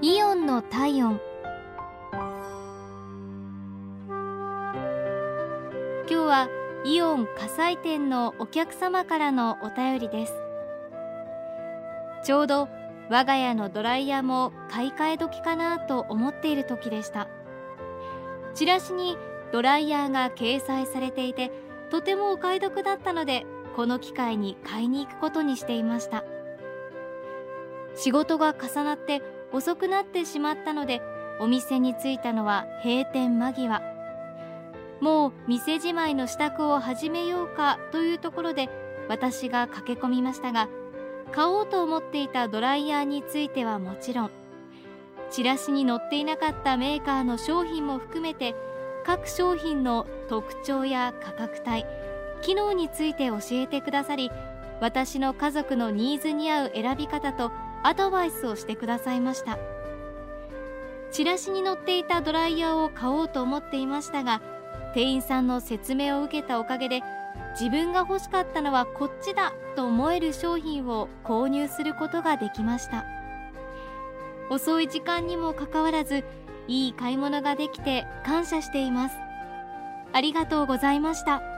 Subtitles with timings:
[0.00, 1.20] イオンの体温。
[4.08, 4.16] 今
[6.08, 6.48] 日は
[6.84, 10.34] イオン火災店のお客様からのお便りです。
[12.22, 12.68] ちょうど
[13.10, 17.26] 我が家のドライヤーも買い替え時かなと思っている時でした。
[18.54, 19.18] チラシに
[19.50, 21.50] ドライヤーが掲載されていて
[21.90, 26.22] とてもお買い得だったのでこの機会に買いに行くことにしていました。
[27.96, 31.00] 仕事が重なって遅くなってしまったので
[31.40, 33.98] お店に着いたのは閉店間際。
[35.00, 38.68] もう店じまいの支度を始めようかというところで
[39.08, 40.68] 私が駆け込みましたが
[41.32, 44.30] 買おうと思っていたドライヤーについてはもちろん
[45.30, 48.54] チラシに載っていなかったメーカーの商品も含めて
[49.04, 51.84] 各商品の特徴や価格帯
[52.42, 54.30] 機能について教えてくださり
[54.80, 57.50] 私の家族のニーズに合う選び方と
[57.82, 59.58] アドバイスをしてくださいました。
[61.10, 64.42] チラシに載っていたドライヤーを買おうと思っていましたが
[64.94, 67.02] 店員さんの説明を受けたおかげで
[67.58, 73.04] 自分が欲しかったのはこっちだと思える商品を購入することができました。
[74.50, 76.24] 遅い時間にもかかわらず
[76.68, 79.16] いい買い物ができて感謝しています。
[80.12, 81.57] ありがとうございました。